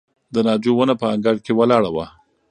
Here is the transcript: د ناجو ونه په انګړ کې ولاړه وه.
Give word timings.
د 0.33 0.35
ناجو 0.47 0.71
ونه 0.77 0.95
په 1.01 1.05
انګړ 1.13 1.35
کې 1.45 1.51
ولاړه 1.59 1.89
وه. 1.95 2.05